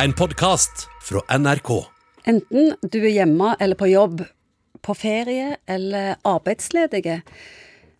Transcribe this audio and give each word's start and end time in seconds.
En 0.00 0.12
podkast 0.12 0.88
fra 1.02 1.20
NRK. 1.38 1.68
Enten 2.24 2.70
du 2.80 2.96
er 3.02 3.12
hjemme 3.12 3.50
eller 3.60 3.76
på 3.76 3.90
jobb, 3.90 4.22
på 4.80 4.94
ferie 4.96 5.58
eller 5.68 6.14
arbeidsledige. 6.24 7.18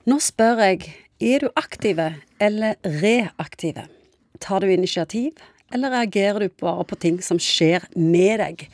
Nå 0.08 0.16
spør 0.24 0.62
jeg, 0.64 0.88
er 1.20 1.44
du 1.44 1.50
aktive 1.52 2.06
eller 2.40 2.78
reaktive? 3.02 3.84
Tar 4.40 4.64
du 4.64 4.72
initiativ, 4.72 5.36
eller 5.68 5.92
reagerer 5.92 6.46
du 6.46 6.56
bare 6.64 6.88
på 6.88 6.96
ting 6.96 7.20
som 7.22 7.36
skjer 7.36 7.84
med 7.92 8.40
deg? 8.40 8.64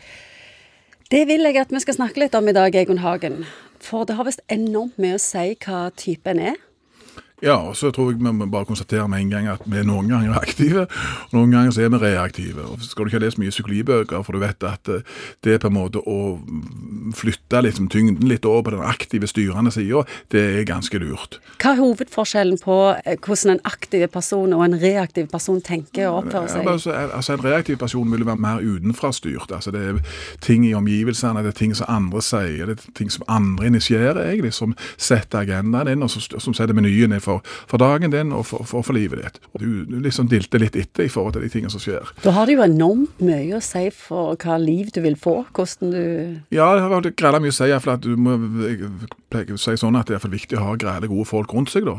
Det 1.11 1.25
vil 1.27 1.43
jeg 1.49 1.59
at 1.59 1.75
vi 1.75 1.83
skal 1.83 1.99
snakke 1.99 2.23
litt 2.23 2.39
om 2.39 2.49
i 2.49 2.55
dag, 2.55 2.71
Egon 2.71 3.03
Hagen. 3.03 3.43
For 3.83 4.07
det 4.07 4.15
har 4.15 4.31
visst 4.31 4.47
enormt 4.47 4.95
mye 5.03 5.19
å 5.19 5.23
si 5.27 5.57
hva 5.67 5.89
typen 5.99 6.39
er. 6.55 6.57
Ja, 7.43 7.55
og 7.55 7.77
så 7.79 7.93
tror 7.95 8.11
jeg 8.11 8.19
vi 8.19 8.33
må 8.35 8.47
bare 8.51 8.67
konstatere 8.67 9.09
med 9.09 9.21
en 9.21 9.31
gang 9.31 9.49
at 9.53 9.63
vi 9.67 9.79
er 9.79 9.87
noen 9.87 10.09
ganger 10.11 10.35
aktive, 10.41 10.87
og 11.29 11.35
noen 11.37 11.53
ganger 11.55 11.75
så 11.75 11.85
er 11.85 11.93
vi 11.93 12.01
reaktive. 12.03 12.65
Og 12.67 12.83
Skal 12.83 13.05
du 13.05 13.11
ikke 13.11 13.21
ha 13.21 13.25
lest 13.27 13.39
mye 13.39 13.55
psykologibøker, 13.55 14.25
for 14.27 14.35
du 14.35 14.43
vet 14.43 14.65
at 14.67 14.91
eh, 14.91 15.05
det 15.47 15.55
er 15.55 15.63
på 15.63 15.71
en 15.71 15.77
måte 15.77 16.03
å 16.03 16.39
flytte 17.15 17.63
liksom, 17.63 17.87
tyngden 17.95 18.27
litt 18.29 18.47
over 18.49 18.67
på 18.67 18.75
den 18.75 18.83
aktive, 18.83 19.31
styrende 19.31 19.71
sida, 19.71 20.03
det 20.35 20.43
er 20.59 20.67
ganske 20.67 20.99
lurt. 20.99 21.39
Hva 21.63 21.77
er 21.77 21.83
hovedforskjellen 21.83 22.59
på 22.65 22.79
eh, 23.05 23.19
hvordan 23.23 23.55
en 23.55 23.63
aktiv 23.71 24.09
person 24.11 24.57
og 24.57 24.65
en 24.67 24.79
reaktiv 24.83 25.31
person 25.31 25.63
tenker 25.63 26.09
og 26.09 26.25
oppfører 26.25 26.51
seg? 26.51 26.67
Ja, 26.67 26.75
altså, 26.75 26.97
altså, 27.07 27.39
En 27.39 27.45
reaktiv 27.45 27.79
person 27.79 28.11
vil 28.13 28.27
være 28.27 28.43
mer 28.43 28.65
utenfrastyrt. 28.65 29.53
Altså, 29.55 29.71
det 29.71 29.85
er 29.85 30.03
ting 30.43 30.67
i 30.67 30.75
omgivelsene, 30.75 31.45
det 31.47 31.55
er 31.55 31.59
ting 31.61 31.77
som 31.77 31.87
andre 31.93 32.23
sier, 32.25 32.67
det 32.67 32.79
er 32.81 32.99
ting 32.99 33.13
som 33.15 33.23
andre 33.31 33.71
initierer, 33.71 34.25
egentlig, 34.27 34.55
som 34.57 34.75
setter 34.97 35.45
agendaen 35.45 35.93
inn, 35.93 36.03
og 36.03 36.11
som, 36.11 36.41
som 36.41 36.57
setter 36.57 36.75
menyen 36.75 37.15
ned 37.15 37.23
for, 37.23 37.28
for 37.69 37.81
dagen 37.83 38.13
din 38.15 38.33
og 38.37 38.47
for, 38.49 38.67
for, 38.69 38.87
for, 38.87 38.97
livet 38.97 39.23
ditt. 39.23 39.41
Og 39.55 39.63
du 39.63 39.99
liksom 40.05 40.31
dilter 40.31 40.63
litt 40.63 40.77
etter 40.79 41.07
i 41.07 41.13
forhold 41.13 41.37
til 41.37 41.45
de 41.45 41.53
tingene 41.53 41.73
som 41.73 41.83
skjer. 41.83 42.13
Da 42.25 42.35
har 42.37 42.49
det 42.49 42.59
jo 42.59 42.65
enormt 42.65 43.23
mye 43.25 43.59
å 43.59 43.63
si 43.65 43.85
for 43.95 44.39
hva 44.41 44.59
liv 44.63 44.93
du 44.95 45.03
vil 45.05 45.19
få, 45.19 45.41
hvordan 45.55 45.95
du 45.95 46.05
Ja, 46.55 46.73
det 46.75 46.85
har 46.85 47.09
greit 47.09 47.43
mye 47.45 47.55
å 47.55 47.59
si, 47.59 47.71
for 47.79 47.95
at 47.97 48.05
du 48.07 48.15
må 48.19 48.37
jeg 48.65 48.91
pleier 49.33 49.55
å 49.55 49.61
si 49.61 49.77
sånn 49.79 49.99
at 49.99 50.09
det 50.09 50.19
er 50.19 50.33
viktig 50.33 50.59
å 50.59 50.65
ha 50.65 50.77
greie 50.81 51.11
gode 51.11 51.29
folk 51.29 51.53
rundt 51.55 51.73
seg. 51.73 51.87
da. 51.89 51.99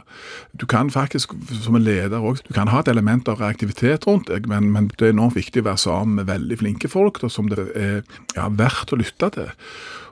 Du 0.58 0.66
kan 0.70 0.90
faktisk, 0.94 1.36
som 1.62 1.78
en 1.78 1.86
leder 1.86 2.20
òg, 2.20 2.42
du 2.48 2.54
kan 2.56 2.72
ha 2.74 2.82
et 2.82 2.92
element 2.92 3.30
av 3.30 3.42
reaktivitet 3.44 4.08
rundt 4.10 4.30
deg, 4.32 4.50
men, 4.50 4.72
men, 4.74 4.90
det 4.98 5.10
er 5.10 5.16
enormt 5.16 5.38
viktig 5.38 5.64
å 5.64 5.70
være 5.70 5.84
sammen 5.86 6.20
med 6.20 6.30
veldig 6.32 6.60
flinke 6.64 6.92
folk 6.92 7.22
da, 7.22 7.30
som 7.32 7.50
det 7.52 7.70
er 7.78 8.02
ja, 8.36 8.50
verdt 8.50 8.94
å 8.94 9.00
lytte 9.00 9.32
til. 9.36 9.52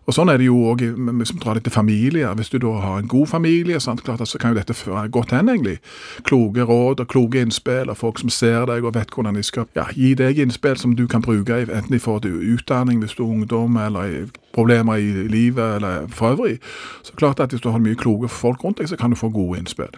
Og 0.08 0.16
Sånn 0.16 0.30
er 0.31 0.39
det 0.39 0.45
jo 0.47 0.61
òg 0.69 0.86
hvis 0.95 1.33
vi 1.33 1.39
drar 1.44 1.58
det 1.58 1.66
til 1.66 1.73
familier. 1.75 2.31
Hvis 2.39 2.47
du 2.53 2.61
da 2.63 2.69
har 2.80 3.02
en 3.02 3.09
god 3.11 3.27
familie, 3.27 3.80
sant, 3.83 4.05
klart, 4.08 4.23
så 4.23 4.39
kan 4.39 4.53
jo 4.53 4.59
dette 4.61 4.73
føre 4.73 5.09
godt 5.11 5.33
hen, 5.36 5.49
egentlig. 5.52 5.81
Kloke 6.23 6.64
råd 6.64 7.02
og 7.03 7.09
kloke 7.11 7.41
innspill 7.44 7.91
av 7.91 7.99
folk 7.99 8.22
som 8.22 8.31
ser 8.31 8.69
deg 8.69 8.88
og 8.88 8.95
vet 8.95 9.11
hvordan 9.11 9.36
de 9.36 9.44
skal 9.44 9.67
ja, 9.75 9.83
gi 9.91 10.14
deg 10.16 10.39
innspill 10.39 10.80
som 10.80 10.94
du 10.95 11.03
kan 11.11 11.25
bruke, 11.25 11.59
enten 11.67 11.97
i 11.97 11.99
forhold 11.99 12.23
til 12.23 12.39
utdanning 12.53 13.02
hvis 13.03 13.17
du 13.17 13.25
er 13.25 13.33
ungdom, 13.33 13.75
eller 13.83 14.31
problemer 14.55 14.95
i 14.95 15.27
livet, 15.27 15.75
eller 15.75 16.08
for 16.08 16.38
øvrig. 16.38 16.55
Så 17.03 17.19
klart 17.19 17.44
at 17.44 17.52
hvis 17.52 17.61
du 17.61 17.69
har 17.75 17.83
mye 17.83 17.99
kloke 17.99 18.31
folk 18.31 18.64
rundt 18.64 18.80
deg, 18.80 18.88
så 18.88 18.95
kan 18.95 19.11
du 19.11 19.19
få 19.19 19.27
gode 19.30 19.59
innspill. 19.59 19.92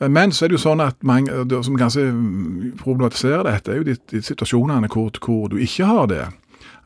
Men 0.00 0.34
så 0.34 0.44
er 0.44 0.50
det 0.50 0.58
jo 0.58 0.64
sånn 0.66 0.82
at 0.82 0.98
mange 1.06 1.30
som 1.62 1.78
kanskje 1.78 2.10
problematiserer 2.82 3.46
dette, 3.46 3.70
er 3.70 3.78
jo 3.78 3.88
de, 3.92 3.96
de 4.10 4.26
situasjonene 4.26 4.90
hvor, 4.90 5.14
hvor 5.22 5.46
du 5.54 5.58
ikke 5.62 5.86
har 5.86 6.10
det. 6.10 6.26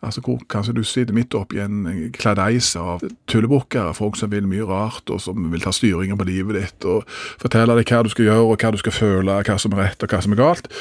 Altså 0.03 0.21
hvor 0.25 0.41
Kanskje 0.51 0.75
du 0.75 0.83
sitter 0.83 1.15
midt 1.15 1.35
oppi 1.39 1.61
en 1.63 2.11
kladeis 2.17 2.73
av 2.77 3.05
tullebukker, 3.31 3.93
folk 3.97 4.19
som 4.19 4.33
vil 4.33 4.49
mye 4.51 4.67
rart, 4.67 5.11
og 5.11 5.21
som 5.23 5.51
vil 5.53 5.63
ta 5.63 5.73
styringen 5.75 6.19
på 6.19 6.27
livet 6.29 6.59
ditt, 6.59 6.87
og 6.89 7.07
fortelle 7.43 7.77
deg 7.79 7.89
hva 7.89 8.03
du 8.03 8.11
skal 8.13 8.31
gjøre, 8.31 8.47
og 8.47 8.57
hva 8.59 8.73
du 8.75 8.81
skal 8.83 8.97
føle, 8.97 9.43
hva 9.47 9.59
som 9.59 9.77
er 9.77 9.85
rett 9.87 10.03
og 10.03 10.13
hva 10.13 10.23
som 10.25 10.35
er 10.35 10.43
galt 10.43 10.73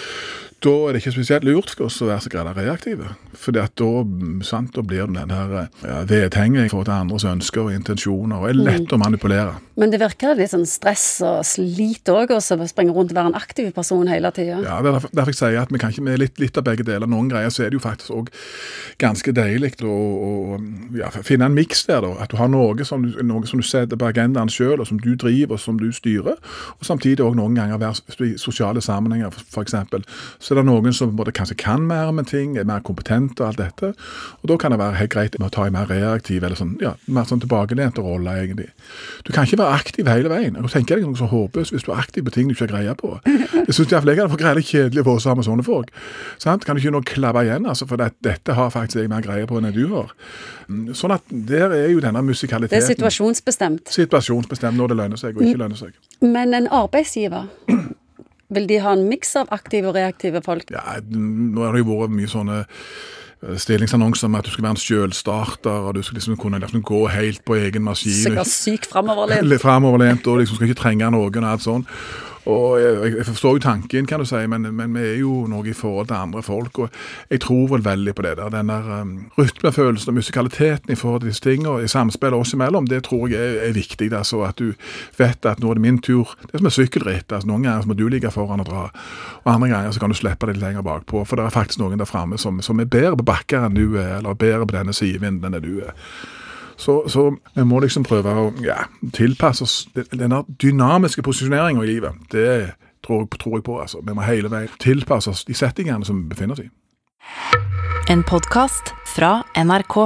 da 0.61 0.73
er 0.85 0.93
det 0.93 1.01
ikke 1.01 1.15
spesielt 1.15 1.45
lurt 1.47 1.71
for 1.73 1.87
oss 1.87 1.97
å 2.03 2.07
være 2.09 2.21
så 2.25 2.31
greit 2.31 2.57
reaktive. 2.59 3.15
For 3.33 3.55
da, 3.55 3.65
sant, 4.45 4.75
da 4.75 4.83
blir 4.85 5.07
det 5.09 5.17
den 5.17 5.33
her 5.33 5.53
ja, 5.81 6.01
vedhengig 6.05 6.67
i 6.67 6.69
forhold 6.69 6.85
til 6.89 6.93
andres 6.95 7.25
ønsker 7.25 7.63
og 7.63 7.73
intensjoner, 7.73 8.37
og 8.37 8.51
er 8.51 8.59
lett 8.59 8.85
mm. 8.85 8.93
å 8.93 8.99
manipulere. 9.01 9.55
Men 9.81 9.89
det 9.93 10.01
virker 10.03 10.37
litt 10.37 10.51
sånn 10.51 10.67
stress 10.69 11.05
og 11.25 11.41
slit 11.47 12.11
òg, 12.13 12.33
å 12.35 12.41
springe 12.41 12.93
rundt 12.93 13.13
og 13.13 13.17
være 13.17 13.31
en 13.31 13.39
aktiv 13.39 13.71
person 13.73 14.09
hele 14.11 14.29
tida. 14.35 14.59
Ja, 14.61 14.77
det 14.83 14.91
er 14.91 14.97
derfor, 14.99 15.13
derfor 15.17 15.33
jeg 15.33 15.39
sier 15.39 15.57
at 15.63 15.73
vi 15.73 15.81
kan 15.81 15.95
ikke 15.95 16.05
med 16.05 16.21
litt, 16.21 16.37
litt 16.43 16.59
av 16.59 16.67
begge 16.67 16.85
deler. 16.85 17.09
Noen 17.09 17.31
greier 17.31 17.49
så 17.53 17.65
er 17.65 17.71
det 17.71 17.79
jo 17.79 17.83
faktisk 17.85 18.13
òg 18.13 18.29
ganske 19.01 19.33
deilig 19.33 19.73
å, 19.81 19.95
å 19.95 20.59
ja, 20.99 21.09
finne 21.25 21.49
en 21.49 21.57
miks 21.57 21.87
der, 21.89 22.05
da. 22.05 22.13
At 22.21 22.35
du 22.35 22.37
har 22.37 22.51
noe 22.51 22.85
som, 22.85 23.07
du, 23.07 23.17
noe 23.25 23.49
som 23.49 23.61
du 23.61 23.65
setter 23.65 23.97
på 23.97 24.11
agendaen 24.11 24.51
sjøl, 24.51 24.77
og 24.77 24.91
som 24.91 25.01
du 25.01 25.15
driver, 25.15 25.57
og 25.57 25.63
som 25.63 25.81
du 25.81 25.89
styrer. 25.95 26.37
Og 26.77 26.85
samtidig 26.85 27.25
òg 27.25 27.39
noen 27.39 27.57
ganger 27.57 27.81
være 27.81 28.29
i 28.29 28.35
sosiale 28.41 28.83
sammenhenger, 28.85 29.33
f.eks. 29.49 29.79
Så 30.51 30.55
så 30.55 30.57
er 30.59 30.65
det 30.65 30.67
noen 30.67 30.91
som 30.91 31.11
både 31.15 31.31
kanskje 31.31 31.55
kan 31.61 31.85
mer 31.87 32.09
med 32.11 32.25
ting, 32.27 32.57
er 32.59 32.65
mer 32.67 32.81
kompetente 32.83 33.39
og 33.39 33.53
alt 33.53 33.59
dette. 33.61 33.93
Og 34.41 34.49
da 34.51 34.57
kan 34.59 34.73
det 34.73 34.81
være 34.81 34.97
helt 34.99 35.11
greit 35.13 35.37
med 35.39 35.47
å 35.47 35.53
ta 35.55 35.63
en 35.63 35.77
mer 35.77 35.87
reaktiv 35.87 36.43
eller 36.43 36.59
sånn, 36.59 36.73
ja, 36.83 36.91
mer 37.07 37.29
sånn 37.29 37.39
tilbakelent 37.39 38.01
rolle, 38.03 38.33
egentlig. 38.41 38.65
Du 39.23 39.31
kan 39.31 39.47
ikke 39.47 39.61
være 39.61 39.77
aktiv 39.79 40.09
hele 40.11 40.27
veien. 40.27 40.57
Jeg 40.59 40.73
tenker 40.73 40.99
deg 40.99 41.07
noe 41.07 41.15
så 41.15 41.29
håpløst 41.31 41.71
hvis 41.71 41.87
du 41.87 41.93
er 41.93 42.01
aktiv 42.03 42.27
på 42.27 42.33
ting 42.35 42.51
du 42.51 42.55
ikke 42.57 42.67
har 42.67 42.73
greie 42.73 42.97
på. 42.99 43.13
Jeg 43.61 43.77
syns 43.77 43.93
iallfall 43.93 44.11
jeg 44.11 44.19
hadde 44.19 44.33
fått 44.33 44.41
greie 44.41 44.63
kjedelig 44.65 45.03
å 45.03 45.05
være 45.05 45.21
sammen 45.23 45.39
med 45.39 45.47
sånne 45.47 45.63
folk. 45.63 45.91
Sant? 46.41 46.65
Kan 46.67 46.75
du 46.75 46.81
ikke 46.81 46.91
nå 46.97 47.01
klabbe 47.07 47.43
igjen, 47.45 47.67
altså, 47.69 47.87
for 47.87 48.01
det, 48.01 48.09
dette 48.25 48.55
har 48.57 48.71
faktisk 48.73 48.99
jeg 48.99 49.11
mer 49.11 49.23
greie 49.23 49.47
på 49.47 49.59
enn 49.59 49.69
du 49.71 49.83
har. 49.93 50.11
Mm, 50.67 50.91
sånn 50.97 51.13
at 51.15 51.29
der 51.29 51.71
er 51.77 51.87
jo 51.93 52.01
denne 52.03 52.23
musikaliteten 52.25 52.73
Det 52.73 52.83
er 52.83 52.95
situasjonsbestemt. 52.97 53.93
Situasjonsbestemt 53.93 54.75
når 54.81 54.91
det 54.91 54.99
lønner 55.03 55.21
seg 55.21 55.37
og 55.37 55.45
ikke 55.45 55.61
lønner 55.61 55.79
seg. 55.79 55.95
Men 56.25 56.57
en 56.57 56.67
arbeidsgiver 56.67 57.47
vil 58.55 58.67
de 58.69 58.81
ha 58.83 58.95
en 58.95 59.07
miks 59.09 59.35
av 59.39 59.51
aktive 59.55 59.91
og 59.91 59.97
reaktive 59.97 60.43
folk? 60.45 60.71
Ja, 60.73 60.99
nå 61.01 61.65
har 61.65 61.75
det 61.75 61.83
jo 61.83 61.97
vært 62.01 62.15
mye 62.15 62.31
sånne 62.31 62.57
eh, 62.63 63.55
stillingsannonser 63.63 64.31
med 64.31 64.43
at 64.43 64.49
du 64.49 64.55
skal 64.55 64.67
være 64.67 64.77
en 64.77 64.81
sjølstarter, 64.85 65.87
og 65.87 65.95
du 65.97 66.01
skal 66.05 66.19
liksom 66.19 66.39
kunne 66.41 66.61
liksom 66.61 66.83
gå 66.87 67.05
helt 67.13 67.45
på 67.47 67.59
egen 67.61 67.87
maskin. 67.87 68.17
Sikkert 68.25 68.51
syk 68.51 68.89
framoverlent. 68.91 69.47
Litt 69.47 69.63
framoverlent, 69.63 70.27
og 70.27 70.43
liksom 70.43 70.59
skal 70.59 70.69
ikke 70.69 70.81
trenge 70.83 71.13
noen 71.15 71.41
og 71.41 71.53
alt 71.53 71.65
sånn. 71.65 71.87
Og 72.49 72.81
jeg, 72.81 73.13
jeg, 73.17 73.25
forstår 73.25 73.57
jo 73.57 73.61
tanken, 73.61 74.05
kan 74.09 74.19
du 74.19 74.25
si, 74.25 74.39
men, 74.49 74.65
men, 74.73 74.95
vi 74.97 75.03
er 75.11 75.19
jo 75.21 75.43
noe 75.49 75.67
i 75.69 75.75
forhold 75.77 76.07
til 76.09 76.17
andre 76.17 76.41
folk. 76.41 76.79
Og 76.79 76.89
jeg 77.29 77.41
tror 77.45 77.67
vel 77.75 77.85
veldig 77.85 78.15
på 78.17 78.25
det 78.25 78.33
der. 78.39 78.49
Den 78.49 78.71
der 78.71 78.89
um, 79.01 79.11
rytmefølelsen 79.37 80.09
og 80.09 80.17
musikaliteten 80.17 80.91
i 80.91 80.97
forhold 80.97 81.21
til 81.21 81.29
disse 81.29 81.45
tingene, 81.45 81.83
i 81.83 81.91
samspillet 81.91 82.39
oss 82.39 82.53
imellom, 82.57 82.87
det 82.89 83.03
tror 83.05 83.27
jeg 83.29 83.37
er, 83.37 83.59
er 83.69 83.77
viktig. 83.77 84.09
Altså 84.13 84.41
At 84.47 84.57
du 84.57 84.73
vet 85.17 85.45
at 85.45 85.61
nå 85.61 85.69
er 85.69 85.77
det 85.77 85.85
min 85.85 86.01
tur. 86.01 86.33
Det 86.41 86.53
er 86.53 86.63
som 86.63 86.71
et 86.71 86.79
sykkelritt. 86.79 87.31
Altså, 87.31 87.47
noen 87.47 87.67
ganger 87.67 87.85
må 87.85 87.97
du 87.99 88.07
ligge 88.09 88.31
foran 88.33 88.65
og 88.65 88.69
dra, 88.71 88.89
og 89.43 89.53
andre 89.53 89.69
ganger 89.69 89.91
så 89.91 90.01
kan 90.01 90.09
du 90.09 90.17
slippe 90.17 90.49
deg 90.49 90.57
litt 90.57 90.65
lenger 90.65 90.85
bakpå. 90.85 91.25
For 91.25 91.37
det 91.37 91.45
er 91.45 91.53
faktisk 91.53 91.81
noen 91.83 92.01
der 92.01 92.09
framme 92.09 92.41
som, 92.41 92.61
som, 92.65 92.79
er 92.81 92.89
bedre 92.89 93.17
på 93.21 93.29
bakker 93.29 93.67
enn 93.67 93.77
du 93.77 93.99
er, 93.99 94.17
eller 94.17 94.33
bedre 94.33 94.65
på 94.65 94.79
denne 94.79 94.97
sidevinden 94.97 95.53
enn 95.53 95.61
du 95.61 95.75
er. 95.85 95.93
Så, 96.81 97.09
så, 97.09 97.27
vi 97.53 97.63
må 97.63 97.79
liksom 97.83 98.03
prøve 98.07 98.31
å 98.33 98.47
ja, 98.65 98.87
tilpasse 99.13 99.65
oss 99.67 99.75
denne 99.93 100.41
dynamiske 100.61 101.21
posisjoneringa 101.21 101.83
i 101.85 101.89
livet. 101.91 102.23
Det 102.33 102.73
tror, 103.05 103.27
tror, 103.37 103.59
jeg 103.59 103.67
på. 103.67 103.77
altså. 103.81 104.01
Vi 104.01 104.15
må 104.17 104.25
hele 104.25 104.49
veien 104.49 104.79
tilpasse 104.81 105.29
oss 105.29 105.45
de 105.45 105.53
settingene 105.57 106.07
som 106.07 106.23
vi 106.23 106.31
befinner 106.33 106.57
oss 106.57 106.63
i. 106.65 106.69
En 108.09 108.25
podkast 108.25 108.95
fra 109.13 109.43
NRK. 109.53 109.97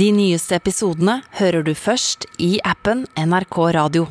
De 0.00 0.08
nyeste 0.12 0.56
episodene 0.56 1.20
hører 1.40 1.64
du 1.64 1.74
først 1.76 2.24
i 2.40 2.56
appen 2.64 3.04
NRK 3.16 3.60
Radio. 3.76 4.08